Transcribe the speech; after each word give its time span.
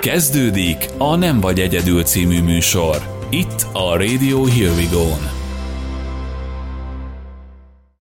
Kezdődik 0.00 0.88
a 0.98 1.16
Nem 1.16 1.40
vagy 1.40 1.60
egyedül 1.60 2.02
című 2.02 2.42
műsor. 2.42 3.26
Itt 3.30 3.66
a 3.72 3.96
Radio 3.96 4.44
Here 4.44 4.70
We 4.70 4.84
Go-n. 4.92 5.30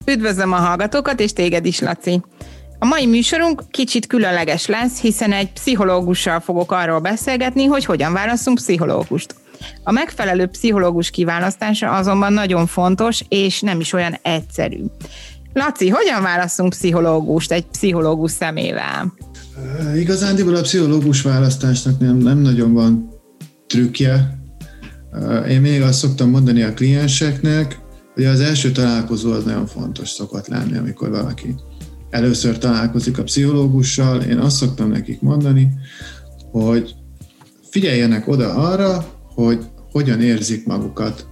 Üdvözlöm 0.05 0.51
a 0.51 0.55
hallgatókat, 0.55 1.19
és 1.19 1.33
téged 1.33 1.65
is, 1.65 1.79
Laci. 1.79 2.21
A 2.79 2.85
mai 2.85 3.05
műsorunk 3.05 3.63
kicsit 3.71 4.07
különleges 4.07 4.65
lesz, 4.65 5.01
hiszen 5.01 5.31
egy 5.31 5.51
pszichológussal 5.51 6.39
fogok 6.39 6.71
arról 6.71 6.99
beszélgetni, 6.99 7.65
hogy 7.65 7.85
hogyan 7.85 8.13
választunk 8.13 8.57
pszichológust. 8.57 9.35
A 9.83 9.91
megfelelő 9.91 10.45
pszichológus 10.45 11.09
kiválasztása 11.09 11.91
azonban 11.91 12.33
nagyon 12.33 12.67
fontos, 12.67 13.21
és 13.29 13.61
nem 13.61 13.79
is 13.79 13.93
olyan 13.93 14.17
egyszerű. 14.21 14.83
Laci, 15.53 15.89
hogyan 15.89 16.21
választunk 16.21 16.69
pszichológust 16.69 17.51
egy 17.51 17.65
pszichológus 17.65 18.31
szemével? 18.31 19.13
Igazándiból 19.95 20.55
a 20.55 20.61
pszichológus 20.61 21.21
választásnak 21.21 21.99
nem, 21.99 22.17
nem 22.17 22.37
nagyon 22.37 22.73
van 22.73 23.09
trükkje. 23.67 24.39
Én 25.49 25.61
még 25.61 25.81
azt 25.81 25.99
szoktam 25.99 26.29
mondani 26.29 26.61
a 26.61 26.73
klienseknek, 26.73 27.79
hogy 28.13 28.25
az 28.25 28.39
első 28.39 28.71
találkozó 28.71 29.31
az 29.31 29.43
nagyon 29.43 29.67
fontos 29.67 30.09
szokott 30.09 30.47
lenni, 30.47 30.77
amikor 30.77 31.09
valaki 31.09 31.55
először 32.09 32.57
találkozik 32.57 33.17
a 33.17 33.23
pszichológussal. 33.23 34.21
Én 34.21 34.37
azt 34.37 34.55
szoktam 34.55 34.89
nekik 34.89 35.21
mondani, 35.21 35.73
hogy 36.51 36.95
figyeljenek 37.69 38.27
oda 38.27 38.53
arra, 38.53 39.05
hogy 39.33 39.65
hogyan 39.91 40.21
érzik 40.21 40.65
magukat 40.65 41.27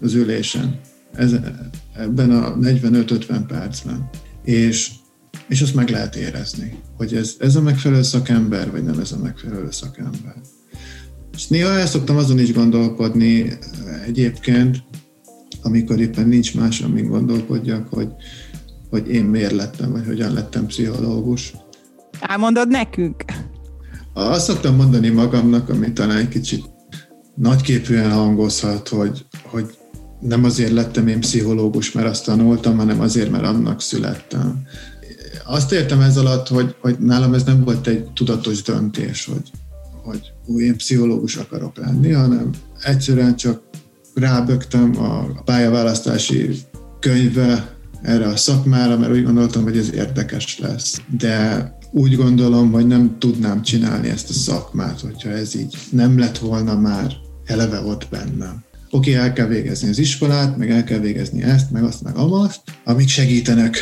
az 0.00 0.14
ülésen, 0.14 0.80
ebben 1.96 2.30
a 2.30 2.56
45-50 2.56 3.40
percben. 3.46 4.08
És, 4.44 4.90
és 5.48 5.60
azt 5.60 5.74
meg 5.74 5.88
lehet 5.88 6.16
érezni, 6.16 6.78
hogy 6.96 7.14
ez, 7.14 7.34
ez 7.38 7.56
a 7.56 7.60
megfelelő 7.62 8.02
szakember, 8.02 8.70
vagy 8.70 8.84
nem 8.84 8.98
ez 8.98 9.12
a 9.12 9.18
megfelelő 9.18 9.70
szakember. 9.70 10.34
És 11.34 11.46
néha 11.46 11.68
el 11.68 11.86
szoktam 11.86 12.16
azon 12.16 12.38
is 12.38 12.52
gondolkodni 12.52 13.58
egyébként, 14.06 14.82
amikor 15.62 16.00
éppen 16.00 16.28
nincs 16.28 16.54
más, 16.54 16.80
amin 16.80 17.08
gondolkodjak, 17.08 17.88
hogy, 17.88 18.08
hogy 18.90 19.08
én 19.08 19.24
miért 19.24 19.52
lettem, 19.52 19.92
vagy 19.92 20.06
hogyan 20.06 20.32
lettem 20.32 20.66
pszichológus. 20.66 21.54
Elmondod 22.20 22.68
nekünk? 22.68 23.24
Azt 24.14 24.44
szoktam 24.44 24.76
mondani 24.76 25.08
magamnak, 25.08 25.68
ami 25.68 25.92
talán 25.92 26.16
egy 26.16 26.28
kicsit 26.28 26.64
nagyképűen 27.34 28.12
hangozhat, 28.12 28.88
hogy, 28.88 29.26
hogy 29.42 29.76
nem 30.20 30.44
azért 30.44 30.72
lettem 30.72 31.06
én 31.06 31.20
pszichológus, 31.20 31.92
mert 31.92 32.08
azt 32.08 32.24
tanultam, 32.24 32.76
hanem 32.76 33.00
azért, 33.00 33.30
mert 33.30 33.44
annak 33.44 33.80
születtem. 33.80 34.62
Azt 35.46 35.72
értem 35.72 36.00
ez 36.00 36.16
alatt, 36.16 36.48
hogy, 36.48 36.74
hogy 36.80 36.98
nálam 36.98 37.34
ez 37.34 37.44
nem 37.44 37.64
volt 37.64 37.86
egy 37.86 38.04
tudatos 38.14 38.62
döntés, 38.62 39.24
hogy, 39.24 39.50
hogy 40.02 40.32
ú, 40.46 40.60
én 40.60 40.76
pszichológus 40.76 41.36
akarok 41.36 41.76
lenni, 41.76 42.12
hanem 42.12 42.50
egyszerűen 42.82 43.36
csak 43.36 43.62
rábögtem 44.14 45.02
a 45.02 45.42
pályaválasztási 45.44 46.58
könyvbe 47.00 47.76
erre 48.02 48.26
a 48.26 48.36
szakmára, 48.36 48.98
mert 48.98 49.12
úgy 49.12 49.24
gondoltam, 49.24 49.62
hogy 49.62 49.76
ez 49.76 49.92
érdekes 49.92 50.58
lesz. 50.58 51.00
De 51.18 51.74
úgy 51.90 52.16
gondolom, 52.16 52.72
hogy 52.72 52.86
nem 52.86 53.16
tudnám 53.18 53.62
csinálni 53.62 54.08
ezt 54.08 54.30
a 54.30 54.32
szakmát, 54.32 55.00
hogyha 55.00 55.30
ez 55.30 55.54
így 55.54 55.76
nem 55.90 56.18
lett 56.18 56.38
volna 56.38 56.78
már 56.78 57.12
eleve 57.44 57.80
ott 57.80 58.06
bennem. 58.10 58.64
Oké, 58.90 59.10
okay, 59.10 59.22
el 59.22 59.32
kell 59.32 59.46
végezni 59.46 59.88
az 59.88 59.98
iskolát, 59.98 60.56
meg 60.56 60.70
el 60.70 60.84
kell 60.84 60.98
végezni 60.98 61.42
ezt, 61.42 61.70
meg 61.70 61.84
azt, 61.84 62.02
meg 62.02 62.16
amazt, 62.16 62.60
amik 62.84 63.08
segítenek 63.08 63.76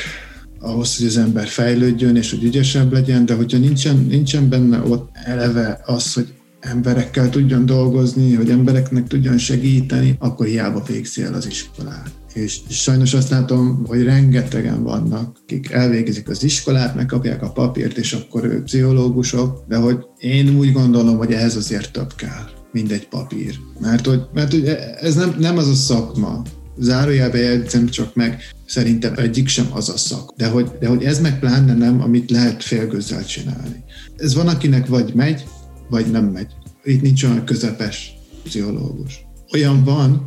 ahhoz, 0.65 0.97
hogy 0.97 1.07
az 1.07 1.17
ember 1.17 1.47
fejlődjön, 1.47 2.17
és 2.17 2.31
hogy 2.31 2.45
ügyesebb 2.45 2.93
legyen, 2.93 3.27
de 3.27 3.35
hogyha 3.35 3.59
nincsen, 3.59 4.07
nincsen 4.09 4.49
benne 4.49 4.83
ott 4.83 5.11
eleve 5.25 5.81
az, 5.85 6.13
hogy 6.13 6.33
emberekkel 6.61 7.31
tudjon 7.31 7.67
dolgozni, 7.67 8.35
hogy 8.35 8.51
embereknek 8.51 9.07
tudjon 9.07 9.39
segíteni, 9.39 10.17
akkor 10.19 10.47
hiába 10.47 10.83
végzi 10.87 11.23
el 11.23 11.35
az 11.35 11.47
iskolát. 11.47 12.11
És, 12.35 12.61
sajnos 12.69 13.15
azt 13.15 13.31
látom, 13.31 13.85
hogy 13.87 14.03
rengetegen 14.03 14.83
vannak, 14.83 15.37
akik 15.43 15.71
elvégezik 15.71 16.29
az 16.29 16.45
iskolát, 16.45 16.95
megkapják 16.95 17.43
a 17.43 17.51
papírt, 17.51 17.99
és 17.99 18.13
akkor 18.13 18.45
ők 18.45 18.65
pszichológusok, 18.65 19.65
de 19.69 19.77
hogy 19.77 19.99
én 20.19 20.57
úgy 20.57 20.73
gondolom, 20.73 21.17
hogy 21.17 21.33
ehhez 21.33 21.57
azért 21.57 21.93
több 21.93 22.15
kell 22.15 22.53
mint 22.73 22.93
egy 22.93 23.09
papír. 23.09 23.59
Mert 23.81 24.07
hogy, 24.07 24.23
mert 24.35 24.51
hogy 24.51 24.65
ez 25.01 25.15
nem, 25.15 25.37
nem 25.39 25.59
az 25.59 25.69
a 25.69 25.75
szakma, 25.75 26.43
zárójelbe 26.79 27.39
jegyzem 27.39 27.87
csak 27.87 28.15
meg, 28.15 28.43
szerintem 28.67 29.13
egyik 29.17 29.49
sem 29.49 29.67
az 29.71 29.89
a 29.89 29.97
szak. 29.97 30.35
De 30.37 30.49
hogy, 30.49 30.71
de 30.81 30.87
hogy 30.87 31.05
ez 31.05 31.21
meg 31.21 31.39
pláne 31.39 31.75
nem, 31.75 32.01
amit 32.01 32.31
lehet 32.31 32.63
félgőzzel 32.63 33.25
csinálni. 33.25 33.85
Ez 34.17 34.35
van, 34.35 34.49
akinek 34.49 34.87
vagy 34.87 35.15
megy, 35.15 35.45
vagy 35.89 36.11
nem 36.11 36.25
megy. 36.25 36.53
Itt 36.85 37.03
nincs 37.03 37.25
olyan 37.25 37.45
közepes 37.45 38.13
pszichológus. 38.45 39.27
Olyan 39.53 39.85
van, 39.85 40.23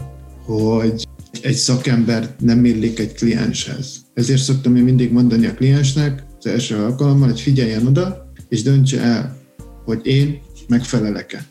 hogy 0.45 1.07
egy 1.41 1.55
szakember 1.55 2.35
nem 2.39 2.65
illik 2.65 2.99
egy 2.99 3.13
klienshez. 3.13 3.95
Ezért 4.13 4.41
szoktam 4.41 4.75
én 4.75 4.83
mindig 4.83 5.11
mondani 5.11 5.45
a 5.45 5.53
kliensnek 5.53 6.23
az 6.39 6.45
első 6.45 6.75
alkalommal, 6.75 7.27
hogy 7.27 7.41
figyeljen 7.41 7.87
oda, 7.87 8.31
és 8.49 8.63
döntse 8.63 9.01
el, 9.01 9.37
hogy 9.85 9.99
én 10.03 10.39
megfelelek-e. 10.67 11.45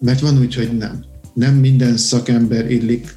Mert 0.00 0.20
van 0.20 0.38
úgy, 0.38 0.54
hogy 0.54 0.76
nem. 0.76 1.04
Nem 1.34 1.54
minden 1.54 1.96
szakember 1.96 2.70
illik 2.70 3.14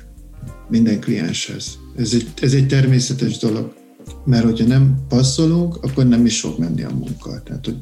minden 0.70 1.00
klienshez. 1.00 1.78
Ez 1.98 2.14
egy, 2.14 2.28
ez 2.42 2.54
egy 2.54 2.68
természetes 2.68 3.38
dolog. 3.38 3.74
Mert 4.26 4.44
hogyha 4.44 4.66
nem 4.66 4.96
passzolunk, 5.08 5.76
akkor 5.84 6.08
nem 6.08 6.26
is 6.26 6.40
fog 6.40 6.60
menni 6.60 6.84
a 6.84 6.90
munka. 6.90 7.42
Tehát, 7.44 7.66
hogy, 7.66 7.78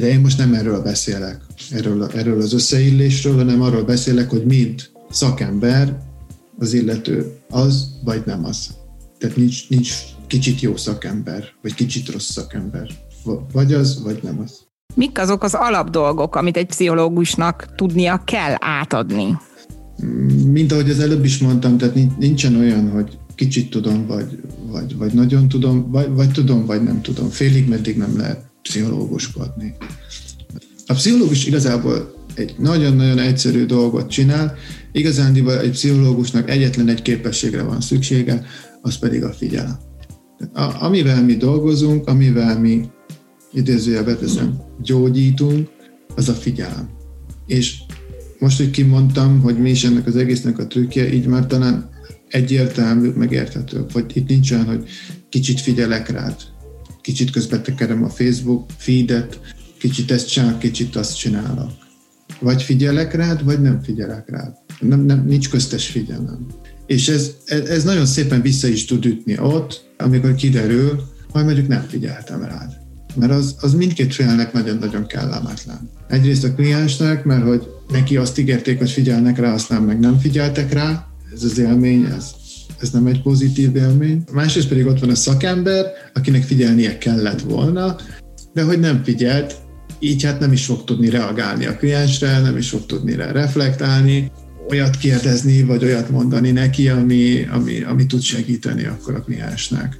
de 0.00 0.08
én 0.08 0.20
most 0.20 0.38
nem 0.38 0.54
erről 0.54 0.82
beszélek, 0.82 1.40
erről, 1.70 2.10
erről 2.14 2.40
az 2.40 2.52
összeillésről, 2.52 3.36
hanem 3.36 3.62
arról 3.62 3.82
beszélek, 3.82 4.30
hogy 4.30 4.44
mint 4.44 4.92
szakember 5.10 5.98
az 6.58 6.72
illető 6.72 7.32
az, 7.48 7.88
vagy 8.04 8.22
nem 8.26 8.44
az. 8.44 8.76
Tehát 9.18 9.36
nincs, 9.36 9.68
nincs 9.68 9.94
kicsit 10.26 10.60
jó 10.60 10.76
szakember, 10.76 11.44
vagy 11.62 11.74
kicsit 11.74 12.08
rossz 12.08 12.30
szakember. 12.30 12.88
Vagy 13.52 13.72
az, 13.72 14.02
vagy 14.02 14.18
nem 14.22 14.40
az. 14.44 14.66
Mik 14.94 15.18
azok 15.18 15.42
az 15.42 15.54
alapdolgok, 15.54 16.36
amit 16.36 16.56
egy 16.56 16.66
pszichológusnak 16.66 17.74
tudnia 17.74 18.22
kell 18.24 18.54
átadni? 18.58 19.36
Mint 20.52 20.72
ahogy 20.72 20.90
az 20.90 21.00
előbb 21.00 21.24
is 21.24 21.38
mondtam, 21.38 21.78
tehát 21.78 22.18
nincsen 22.18 22.56
olyan, 22.56 22.90
hogy 22.90 23.18
kicsit 23.34 23.70
tudom, 23.70 24.06
vagy, 24.06 24.38
vagy, 24.70 24.96
vagy 24.96 25.12
nagyon 25.12 25.48
tudom, 25.48 25.90
vagy, 25.90 26.08
vagy 26.10 26.30
tudom, 26.30 26.66
vagy 26.66 26.82
nem 26.82 27.02
tudom. 27.02 27.28
Félig 27.28 27.68
meddig 27.68 27.96
nem 27.96 28.16
lehet 28.16 28.50
pszichológuskodni. 28.62 29.74
A 30.86 30.94
pszichológus 30.94 31.46
igazából 31.46 32.14
egy 32.34 32.54
nagyon-nagyon 32.58 33.18
egyszerű 33.18 33.66
dolgot 33.66 34.10
csinál, 34.10 34.54
igazándiból 34.92 35.60
egy 35.60 35.70
pszichológusnak 35.70 36.50
egyetlen 36.50 36.88
egy 36.88 37.02
képességre 37.02 37.62
van 37.62 37.80
szüksége, 37.80 38.46
az 38.82 38.98
pedig 38.98 39.24
a 39.24 39.32
figyelem. 39.32 39.78
Amivel 40.80 41.24
mi 41.24 41.36
dolgozunk, 41.36 42.08
amivel 42.08 42.60
mi 42.60 42.88
idézőjelbe 43.52 44.16
teszem, 44.16 44.60
gyógyítunk, 44.82 45.68
az 46.14 46.28
a 46.28 46.32
figyelem. 46.32 46.88
És 47.46 47.76
most, 48.38 48.56
hogy 48.56 48.70
kimondtam, 48.70 49.40
hogy 49.40 49.58
mi 49.58 49.70
is 49.70 49.84
ennek 49.84 50.06
az 50.06 50.16
egésznek 50.16 50.58
a 50.58 50.66
trükkje, 50.66 51.12
így 51.12 51.26
már 51.26 51.46
talán 51.46 51.90
egyértelmű, 52.28 53.08
megérthető, 53.08 53.84
hogy 53.92 54.04
itt 54.14 54.28
nincs 54.28 54.50
olyan, 54.50 54.64
hogy 54.64 54.88
kicsit 55.28 55.60
figyelek 55.60 56.08
rád, 56.08 56.36
kicsit 57.00 57.30
közben 57.30 57.62
tekerem 57.62 58.04
a 58.04 58.08
Facebook 58.08 58.66
feedet, 58.76 59.40
kicsit 59.78 60.10
ezt 60.10 60.28
csinálok, 60.28 60.58
kicsit 60.58 60.96
azt 60.96 61.16
csinálok. 61.16 61.70
Vagy 62.40 62.62
figyelek 62.62 63.14
rád, 63.14 63.44
vagy 63.44 63.60
nem 63.60 63.82
figyelek 63.82 64.30
rád. 64.30 64.52
Nem, 64.80 65.00
nem, 65.00 65.24
nincs 65.26 65.50
köztes 65.50 65.86
figyelem. 65.86 66.46
És 66.86 67.08
ez, 67.08 67.30
ez 67.46 67.84
nagyon 67.84 68.06
szépen 68.06 68.42
vissza 68.42 68.66
is 68.66 68.84
tud 68.84 69.04
ütni 69.04 69.38
ott, 69.38 69.90
amikor 69.96 70.34
kiderül, 70.34 71.02
hogy 71.28 71.44
mondjuk 71.44 71.68
nem 71.68 71.86
figyeltem 71.88 72.42
rád 72.42 72.86
mert 73.18 73.32
az, 73.32 73.56
az 73.60 73.74
mindkét 73.74 74.14
félnek 74.14 74.52
nagyon-nagyon 74.52 75.06
kellemetlen. 75.06 75.90
Egyrészt 76.08 76.44
a 76.44 76.54
kliensnek, 76.54 77.24
mert 77.24 77.44
hogy 77.44 77.66
neki 77.90 78.16
azt 78.16 78.38
ígérték, 78.38 78.78
hogy 78.78 78.90
figyelnek 78.90 79.38
rá, 79.38 79.52
aztán 79.52 79.82
meg 79.82 79.98
nem 79.98 80.18
figyeltek 80.18 80.72
rá, 80.72 81.06
ez 81.34 81.42
az 81.42 81.58
élmény, 81.58 82.04
ez, 82.04 82.30
ez 82.80 82.90
nem 82.90 83.06
egy 83.06 83.22
pozitív 83.22 83.76
élmény. 83.76 84.22
Másrészt 84.32 84.68
pedig 84.68 84.86
ott 84.86 85.00
van 85.00 85.10
a 85.10 85.14
szakember, 85.14 85.86
akinek 86.14 86.42
figyelnie 86.42 86.98
kellett 86.98 87.40
volna, 87.40 87.96
de 88.52 88.62
hogy 88.62 88.80
nem 88.80 89.02
figyelt, 89.04 89.56
így 89.98 90.24
hát 90.24 90.40
nem 90.40 90.52
is 90.52 90.64
fog 90.64 90.84
tudni 90.84 91.08
reagálni 91.08 91.66
a 91.66 91.76
kliensre, 91.76 92.40
nem 92.40 92.56
is 92.56 92.68
fog 92.68 92.86
tudni 92.86 93.14
rá 93.14 93.30
reflektálni, 93.30 94.30
olyat 94.70 94.96
kérdezni, 94.96 95.62
vagy 95.62 95.84
olyat 95.84 96.10
mondani 96.10 96.50
neki, 96.50 96.88
ami, 96.88 97.46
ami, 97.50 97.82
ami 97.82 98.06
tud 98.06 98.20
segíteni 98.20 98.84
akkor 98.84 99.14
a 99.14 99.22
kliensnek. 99.22 99.98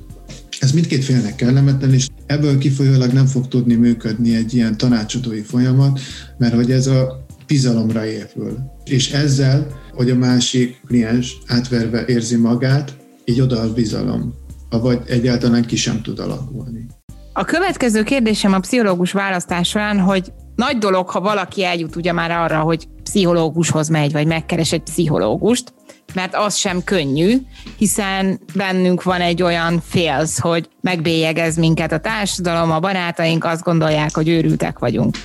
Ez 0.61 0.73
mindkét 0.73 1.05
félnek 1.05 1.34
kellemetlen, 1.34 1.93
és 1.93 2.08
ebből 2.26 2.58
kifolyólag 2.58 3.12
nem 3.12 3.26
fog 3.26 3.49
tudni 3.49 3.75
működni 3.75 4.34
egy 4.34 4.55
ilyen 4.55 4.76
tanácsadói 4.76 5.41
folyamat, 5.41 6.00
mert 6.38 6.55
hogy 6.55 6.70
ez 6.70 6.87
a 6.87 7.26
bizalomra 7.48 8.06
épül. 8.06 8.58
És 8.84 9.12
ezzel, 9.12 9.66
hogy 9.94 10.10
a 10.10 10.14
másik 10.14 10.80
kliens 10.86 11.38
átverve 11.46 12.04
érzi 12.06 12.36
magát, 12.36 12.96
így 13.24 13.40
oda 13.40 13.60
a 13.60 13.72
bizalom, 13.72 14.34
vagy 14.70 15.00
egyáltalán 15.06 15.64
ki 15.64 15.76
sem 15.76 16.02
tud 16.02 16.18
alakulni. 16.18 16.86
A 17.32 17.44
következő 17.44 18.02
kérdésem 18.02 18.52
a 18.52 18.58
pszichológus 18.58 19.12
választás 19.12 19.68
során, 19.68 20.00
hogy 20.00 20.32
nagy 20.56 20.78
dolog, 20.78 21.08
ha 21.08 21.20
valaki 21.20 21.64
eljut 21.64 21.96
ugye 21.96 22.12
már 22.12 22.30
arra, 22.30 22.60
hogy 22.60 22.88
pszichológushoz 23.02 23.88
megy, 23.88 24.12
vagy 24.12 24.26
megkeres 24.26 24.72
egy 24.72 24.82
pszichológust, 24.82 25.72
mert 26.14 26.34
az 26.34 26.56
sem 26.56 26.84
könnyű, 26.84 27.36
hiszen 27.76 28.40
bennünk 28.54 29.02
van 29.02 29.20
egy 29.20 29.42
olyan 29.42 29.80
félsz, 29.80 30.38
hogy 30.38 30.68
megbélyegez 30.80 31.56
minket 31.56 31.92
a 31.92 31.98
társadalom, 31.98 32.70
a 32.70 32.80
barátaink 32.80 33.44
azt 33.44 33.62
gondolják, 33.62 34.14
hogy 34.14 34.28
őrültek 34.28 34.78
vagyunk. 34.78 35.16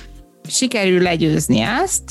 Sikerül 0.48 1.02
legyőzni 1.02 1.60
ezt, 1.60 2.02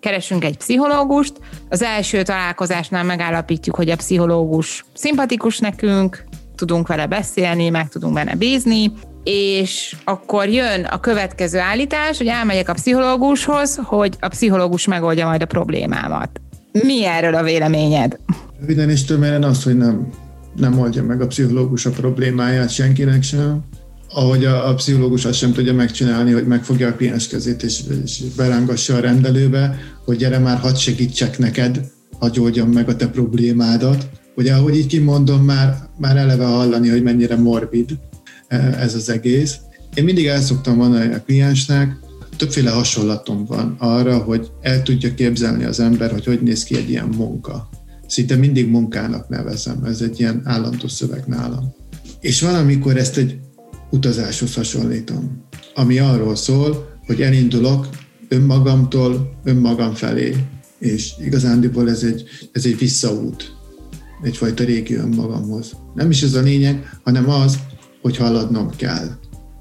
keresünk 0.00 0.44
egy 0.44 0.56
pszichológust, 0.56 1.32
az 1.68 1.82
első 1.82 2.22
találkozásnál 2.22 3.04
megállapítjuk, 3.04 3.76
hogy 3.76 3.90
a 3.90 3.96
pszichológus 3.96 4.84
szimpatikus 4.94 5.58
nekünk, 5.58 6.24
tudunk 6.56 6.86
vele 6.86 7.06
beszélni, 7.06 7.68
meg 7.68 7.88
tudunk 7.88 8.14
benne 8.14 8.34
bízni, 8.34 8.92
és 9.24 9.96
akkor 10.04 10.48
jön 10.48 10.84
a 10.84 11.00
következő 11.00 11.58
állítás, 11.58 12.18
hogy 12.18 12.26
elmegyek 12.26 12.68
a 12.68 12.72
pszichológushoz, 12.72 13.80
hogy 13.82 14.16
a 14.20 14.28
pszichológus 14.28 14.86
megoldja 14.86 15.26
majd 15.26 15.42
a 15.42 15.46
problémámat. 15.46 16.40
Mi 16.72 17.04
erről 17.04 17.34
a 17.34 17.42
véleményed? 17.42 18.18
Röviden 18.60 18.90
és 18.90 19.04
tömören 19.04 19.42
azt, 19.42 19.62
hogy 19.62 19.76
nem, 19.76 20.08
nem 20.56 20.78
oldja 20.78 21.02
meg 21.02 21.20
a 21.20 21.26
pszichológus 21.26 21.86
a 21.86 21.90
problémáját 21.90 22.70
senkinek 22.70 23.22
sem. 23.22 23.64
Ahogy 24.14 24.44
a, 24.44 24.68
a 24.68 24.74
pszichológus 24.74 25.24
azt 25.24 25.38
sem 25.38 25.52
tudja 25.52 25.74
megcsinálni, 25.74 26.32
hogy 26.32 26.46
megfogja 26.46 26.88
a 26.88 26.94
kliens 26.94 27.28
kezét 27.28 27.62
és, 27.62 27.80
és 28.04 28.22
berángassa 28.36 28.94
a 28.94 29.00
rendelőbe, 29.00 29.78
hogy 30.04 30.16
gyere 30.16 30.38
már, 30.38 30.58
hadd 30.58 30.74
segítsek 30.74 31.38
neked, 31.38 31.80
hadd 32.18 32.38
oldjam 32.38 32.70
meg 32.70 32.88
a 32.88 32.96
te 32.96 33.08
problémádat. 33.08 34.08
Ugye, 34.36 34.54
ahogy 34.54 34.76
így 34.76 34.86
kimondom, 34.86 35.44
már, 35.44 35.88
már 35.98 36.16
eleve 36.16 36.44
hallani, 36.44 36.88
hogy 36.88 37.02
mennyire 37.02 37.36
morbid 37.36 37.90
e, 38.48 38.56
ez 38.56 38.94
az 38.94 39.08
egész. 39.08 39.56
Én 39.94 40.04
mindig 40.04 40.26
el 40.26 40.40
szoktam 40.40 40.76
mondani 40.76 41.14
a 41.14 41.22
kliensnek, 41.22 41.96
többféle 42.36 42.70
hasonlatom 42.70 43.44
van 43.44 43.76
arra, 43.78 44.18
hogy 44.18 44.50
el 44.60 44.82
tudja 44.82 45.14
képzelni 45.14 45.64
az 45.64 45.80
ember, 45.80 46.10
hogy 46.10 46.24
hogy 46.24 46.42
néz 46.42 46.64
ki 46.64 46.76
egy 46.76 46.90
ilyen 46.90 47.08
munka. 47.16 47.68
Szinte 48.06 48.36
mindig 48.36 48.68
munkának 48.68 49.28
nevezem, 49.28 49.84
ez 49.84 50.00
egy 50.00 50.20
ilyen 50.20 50.40
állandó 50.44 50.88
szöveg 50.88 51.24
nálam. 51.26 51.74
És 52.20 52.40
valamikor 52.40 52.96
ezt 52.96 53.16
egy 53.16 53.38
utazáshoz 53.92 54.54
hasonlítom, 54.54 55.46
ami 55.74 55.98
arról 55.98 56.36
szól, 56.36 56.98
hogy 57.06 57.22
elindulok 57.22 57.88
önmagamtól 58.28 59.38
önmagam 59.44 59.94
felé, 59.94 60.36
és 60.78 61.12
igazándiból 61.20 61.90
ez 61.90 62.02
egy, 62.02 62.24
ez 62.52 62.64
egy 62.64 62.78
visszaút, 62.78 63.56
egyfajta 64.22 64.64
régi 64.64 64.94
önmagamhoz. 64.94 65.76
Nem 65.94 66.10
is 66.10 66.22
ez 66.22 66.34
a 66.34 66.40
lényeg, 66.40 66.98
hanem 67.04 67.30
az, 67.30 67.58
hogy 68.02 68.16
haladnom 68.16 68.70
kell. 68.76 69.08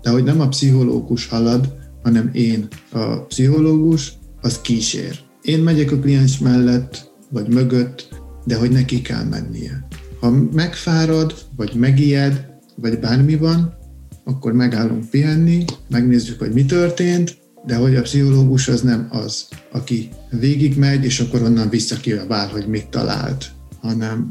De 0.01 0.09
hogy 0.09 0.23
nem 0.23 0.39
a 0.39 0.47
pszichológus 0.47 1.27
halad, 1.27 1.73
hanem 2.03 2.29
én. 2.33 2.67
A 2.91 3.25
pszichológus 3.25 4.13
az 4.41 4.61
kísér. 4.61 5.19
Én 5.41 5.59
megyek 5.59 5.91
a 5.91 5.99
kliens 5.99 6.37
mellett, 6.37 7.11
vagy 7.29 7.47
mögött, 7.47 8.07
de 8.45 8.55
hogy 8.55 8.71
neki 8.71 9.01
kell 9.01 9.23
mennie. 9.23 9.87
Ha 10.19 10.29
megfárad, 10.53 11.35
vagy 11.55 11.73
megijed, 11.75 12.45
vagy 12.75 12.99
bármi 12.99 13.35
van, 13.35 13.73
akkor 14.23 14.53
megállunk 14.53 15.09
pihenni, 15.09 15.65
megnézzük, 15.89 16.39
hogy 16.39 16.51
mi 16.51 16.65
történt, 16.65 17.37
de 17.65 17.75
hogy 17.75 17.95
a 17.95 18.01
pszichológus 18.01 18.67
az 18.67 18.81
nem 18.81 19.07
az, 19.09 19.47
aki 19.71 20.09
végigmegy, 20.29 21.03
és 21.03 21.19
akkor 21.19 21.41
onnan 21.41 21.69
visszakívál, 21.69 22.47
hogy 22.47 22.67
mit 22.67 22.87
talált, 22.87 23.51
hanem 23.81 24.27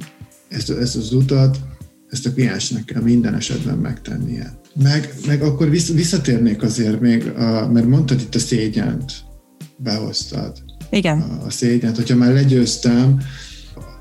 ezt, 0.49 0.71
ezt 0.71 0.97
az 0.97 1.13
utat, 1.13 1.59
ezt 2.09 2.27
a 2.27 2.33
kliensnek 2.33 2.85
kell 2.85 3.03
minden 3.03 3.35
esetben 3.35 3.79
megtennie. 3.79 4.59
Meg, 4.83 5.15
meg 5.27 5.43
akkor 5.43 5.71
visszatérnék 5.71 6.63
azért 6.63 7.01
még, 7.01 7.27
a, 7.27 7.69
mert 7.73 7.87
mondtad 7.87 8.21
itt 8.21 8.35
a 8.35 8.39
szégyent, 8.39 9.13
behoztad. 9.77 10.63
Igen. 10.91 11.21
A, 11.21 11.45
a 11.47 11.51
szégyent, 11.51 11.97
hogyha 11.97 12.17
már 12.17 12.33
legyőztem 12.33 13.21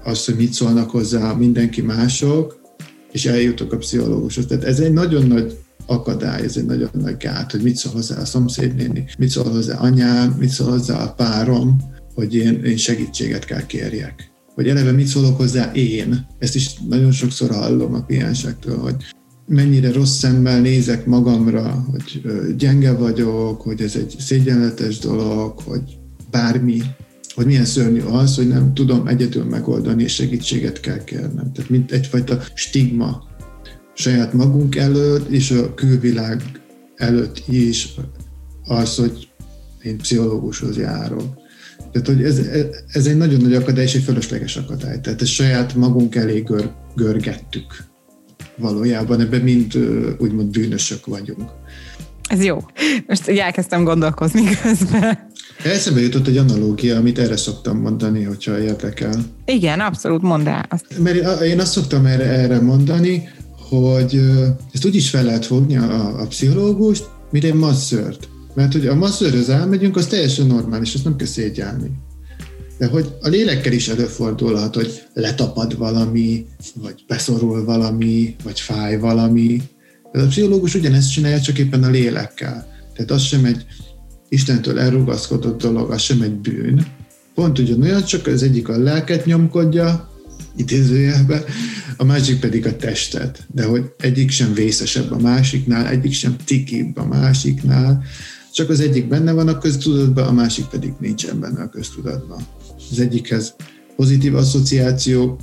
azt, 0.03 0.25
hogy 0.25 0.35
mit 0.35 0.53
szólnak 0.53 0.89
hozzá 0.89 1.33
mindenki 1.33 1.81
mások, 1.81 2.59
és 3.11 3.25
eljutok 3.25 3.73
a 3.73 3.77
pszichológushoz. 3.77 4.45
Tehát 4.45 4.63
ez 4.63 4.79
egy 4.79 4.93
nagyon 4.93 5.27
nagy 5.27 5.57
akadály, 5.89 6.43
ez 6.43 6.57
egy 6.57 6.65
nagyon 6.65 6.89
nagy 6.93 7.17
gát, 7.17 7.51
hogy 7.51 7.61
mit 7.61 7.75
szól 7.75 7.93
hozzá 7.93 8.19
a 8.19 8.25
szomszédnéni, 8.25 9.05
mit 9.17 9.29
szól 9.29 9.51
hozzá 9.51 9.77
anyám, 9.77 10.35
mit 10.39 10.49
szól 10.49 10.69
hozzá 10.69 11.03
a 11.03 11.13
párom, 11.13 11.77
hogy 12.13 12.35
én, 12.35 12.63
én 12.63 12.77
segítséget 12.77 13.45
kell 13.45 13.65
kérjek. 13.65 14.31
Vagy 14.55 14.67
eleve 14.67 14.91
mit 14.91 15.07
szólok 15.07 15.37
hozzá 15.37 15.71
én. 15.71 16.27
Ezt 16.39 16.55
is 16.55 16.73
nagyon 16.89 17.11
sokszor 17.11 17.49
hallom 17.49 17.93
a 17.93 18.05
kliensektől, 18.05 18.77
hogy 18.77 18.95
mennyire 19.47 19.91
rossz 19.91 20.17
szemmel 20.17 20.61
nézek 20.61 21.05
magamra, 21.05 21.85
hogy 21.91 22.21
gyenge 22.57 22.91
vagyok, 22.91 23.61
hogy 23.61 23.81
ez 23.81 23.95
egy 23.95 24.15
szégyenletes 24.19 24.97
dolog, 24.97 25.59
hogy 25.59 25.97
bármi, 26.31 26.81
hogy 27.33 27.45
milyen 27.45 27.65
szörnyű 27.65 28.01
az, 28.01 28.35
hogy 28.35 28.47
nem 28.47 28.73
tudom 28.73 29.07
egyedül 29.07 29.43
megoldani, 29.43 30.03
és 30.03 30.13
segítséget 30.13 30.79
kell 30.79 31.03
kérnem. 31.03 31.51
Tehát 31.53 31.69
mint 31.69 31.91
egyfajta 31.91 32.41
stigma 32.53 33.28
saját 33.99 34.33
magunk 34.33 34.75
előtt, 34.75 35.29
és 35.29 35.51
a 35.51 35.73
külvilág 35.73 36.41
előtt 36.95 37.43
is 37.47 37.93
az, 38.63 38.95
hogy 38.95 39.27
én 39.83 39.97
pszichológushoz 39.97 40.77
járok. 40.77 41.37
Tehát, 41.91 42.07
hogy 42.07 42.23
ez, 42.23 42.41
ez 42.87 43.05
egy 43.05 43.17
nagyon 43.17 43.41
nagy 43.41 43.53
akadály, 43.53 43.83
és 43.83 43.95
egy 43.95 44.03
fölösleges 44.03 44.55
akadály. 44.55 44.99
Tehát 45.01 45.21
ezt 45.21 45.31
saját 45.31 45.75
magunk 45.75 46.15
elé 46.15 46.39
gör, 46.39 46.69
görgettük 46.95 47.87
valójában 48.57 49.19
ebben 49.19 49.41
mind 49.41 49.77
úgymond 50.17 50.51
bűnösök 50.51 51.05
vagyunk. 51.05 51.49
Ez 52.29 52.43
jó. 52.43 52.57
Most 53.07 53.27
elkezdtem 53.27 53.83
gondolkozni 53.83 54.43
közben. 54.61 55.27
Eszembe 55.63 55.99
jutott 56.01 56.27
egy 56.27 56.37
analógia, 56.37 56.97
amit 56.97 57.19
erre 57.19 57.37
szoktam 57.37 57.77
mondani, 57.77 58.23
hogyha 58.23 58.59
érdekel. 58.59 59.13
Igen, 59.45 59.79
abszolút 59.79 60.21
mondd 60.21 60.47
el. 60.47 60.65
Azt. 60.69 60.85
Mert 60.99 61.41
én 61.41 61.59
azt 61.59 61.71
szoktam 61.71 62.05
erre, 62.05 62.25
erre 62.25 62.59
mondani, 62.59 63.29
hogy 63.69 64.21
ezt 64.73 64.85
úgy 64.85 64.95
is 64.95 65.09
fel 65.09 65.23
lehet 65.23 65.45
fogni 65.45 65.77
a, 65.77 66.21
a 66.21 66.27
pszichológust, 66.27 67.09
mint 67.31 67.43
egy 67.43 67.53
masszört. 67.53 68.29
Mert 68.53 68.71
hogy 68.71 68.87
a 68.87 68.95
masszörhöz 68.95 69.49
elmegyünk, 69.49 69.95
az 69.95 70.07
teljesen 70.07 70.47
normális, 70.47 70.93
azt 70.93 71.03
nem 71.03 71.15
kell 71.15 71.27
szégyelni. 71.27 71.91
De 72.77 72.87
hogy 72.87 73.15
a 73.21 73.27
lélekkel 73.27 73.71
is 73.71 73.87
előfordulhat, 73.87 74.75
hogy 74.75 75.03
letapad 75.13 75.77
valami, 75.77 76.45
vagy 76.73 77.03
beszorul 77.07 77.65
valami, 77.65 78.35
vagy 78.43 78.59
fáj 78.59 78.99
valami. 78.99 79.61
De 80.11 80.21
a 80.21 80.27
pszichológus 80.27 80.75
ugyanezt 80.75 81.11
csinálja, 81.11 81.39
csak 81.39 81.57
éppen 81.57 81.83
a 81.83 81.89
lélekkel. 81.89 82.67
Tehát 82.93 83.11
az 83.11 83.21
sem 83.21 83.45
egy 83.45 83.65
Istentől 84.29 84.79
elrugaszkodott 84.79 85.61
dolog, 85.61 85.91
az 85.91 86.01
sem 86.01 86.21
egy 86.21 86.35
bűn. 86.35 86.85
Pont 87.35 87.59
ugyanolyan, 87.59 88.03
csak 88.03 88.27
az 88.27 88.43
egyik 88.43 88.69
a 88.69 88.77
lelket 88.77 89.25
nyomkodja, 89.25 90.09
idézőjelben, 90.55 91.43
a 91.97 92.03
másik 92.03 92.39
pedig 92.39 92.65
a 92.65 92.75
testet. 92.75 93.47
De 93.47 93.65
hogy 93.65 93.93
egyik 93.97 94.29
sem 94.29 94.53
vészesebb 94.53 95.11
a 95.11 95.19
másiknál, 95.19 95.87
egyik 95.87 96.13
sem 96.13 96.35
tikibb 96.45 96.97
a 96.97 97.05
másiknál, 97.05 98.03
csak 98.53 98.69
az 98.69 98.79
egyik 98.79 99.07
benne 99.07 99.31
van 99.31 99.47
a 99.47 99.57
köztudatban, 99.57 100.27
a 100.27 100.31
másik 100.31 100.65
pedig 100.65 100.93
nincsen 100.99 101.39
benne 101.39 101.61
a 101.61 101.69
köztudatban. 101.69 102.41
Az 102.91 102.99
egyikhez 102.99 103.55
pozitív 103.95 104.35
asszociációk 104.35 105.39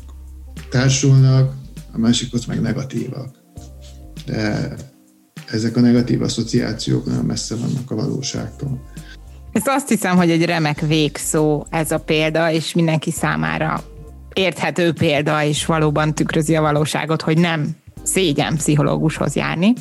társulnak, 0.71 1.55
a 1.93 1.99
másikhoz 1.99 2.45
meg 2.45 2.61
negatívak. 2.61 3.37
De 4.27 4.77
ezek 5.47 5.77
a 5.77 5.81
negatív 5.81 6.23
asszociációk 6.23 7.07
nagyon 7.07 7.25
messze 7.25 7.55
vannak 7.55 7.91
a 7.91 7.95
valóságtól. 7.95 8.83
Ezt 9.53 9.69
azt 9.69 9.89
hiszem, 9.89 10.17
hogy 10.17 10.31
egy 10.31 10.45
remek 10.45 10.81
végszó 10.81 11.67
ez 11.71 11.91
a 11.91 11.99
példa, 11.99 12.53
és 12.53 12.75
mindenki 12.75 13.11
számára 13.11 13.85
érthető 14.37 14.93
példa, 14.93 15.43
és 15.43 15.67
valóban 15.67 16.15
tükrözi 16.15 16.57
a 16.57 16.61
valóságot, 16.61 17.23
hogy 17.23 17.39
nem 17.39 17.77
szégyen 18.03 18.57
pszichológushoz 18.57 19.35
járni 19.35 19.73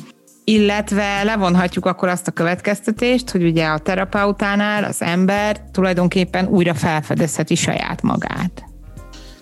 illetve 0.48 1.22
levonhatjuk 1.22 1.86
akkor 1.86 2.08
azt 2.08 2.28
a 2.28 2.30
következtetést, 2.30 3.30
hogy 3.30 3.44
ugye 3.44 3.66
a 3.66 3.78
terapeutánál 3.78 4.84
az 4.84 5.02
ember 5.02 5.60
tulajdonképpen 5.72 6.46
újra 6.46 6.74
felfedezheti 6.74 7.54
saját 7.54 8.02
magát. 8.02 8.64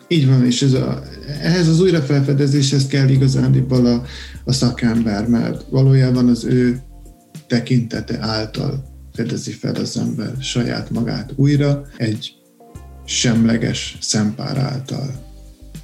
Így 0.09 0.29
van, 0.29 0.45
és 0.45 0.63
ez 0.63 0.73
a, 0.73 1.03
ehhez 1.43 1.69
az 1.69 1.81
újrafelfedezéshez 1.81 2.87
kell 2.87 3.09
igazándiból 3.09 3.87
a, 3.87 4.03
a 4.45 4.53
szakember, 4.53 5.29
mert 5.29 5.65
valójában 5.71 6.29
az 6.29 6.45
ő 6.45 6.81
tekintete 7.47 8.19
által 8.21 8.85
fedezi 9.13 9.53
fel 9.53 9.75
az 9.75 9.97
ember 9.97 10.33
saját 10.41 10.91
magát 10.91 11.33
újra 11.37 11.87
egy 11.97 12.34
semleges 13.05 13.97
szempár 14.01 14.59
által. 14.59 15.33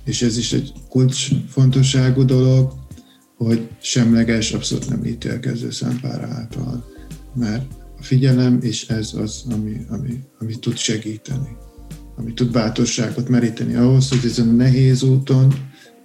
És 0.05 0.23
ez 0.23 0.39
is 0.39 0.53
egy 0.53 0.73
kulcsfontosságú 0.89 2.25
dolog, 2.25 2.73
hogy 3.37 3.69
semleges, 3.81 4.53
abszolút 4.53 4.89
nem 4.89 5.05
ítélkező 5.05 5.71
szempár 5.71 6.23
által. 6.23 6.85
Mert 7.35 7.65
a 7.99 8.03
figyelem, 8.03 8.59
és 8.63 8.89
ez 8.89 9.11
az, 9.15 9.45
ami, 9.51 9.77
ami, 9.89 10.21
ami 10.39 10.59
tud 10.59 10.77
segíteni, 10.77 11.57
ami 12.17 12.33
tud 12.33 12.53
bátorságot 12.53 13.29
meríteni 13.29 13.75
ahhoz, 13.75 14.09
hogy 14.09 14.25
ezen 14.25 14.49
a 14.49 14.53
nehéz 14.53 15.03
úton, 15.03 15.55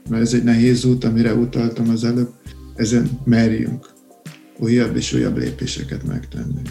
mert 0.10 0.22
ez 0.22 0.34
egy 0.34 0.44
nehéz 0.44 0.86
út, 0.86 1.04
amire 1.04 1.34
utaltam 1.34 1.90
az 1.90 2.04
előbb, 2.04 2.34
ezen 2.76 3.20
merjünk 3.24 3.94
újabb 4.60 4.96
és 4.96 5.14
újabb 5.14 5.38
lépéseket 5.38 6.04
megtenni. 6.04 6.62